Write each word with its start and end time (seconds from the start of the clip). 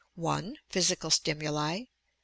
Physical 0.67 1.11
stimuli, 1.11 1.81
2. 1.87 1.87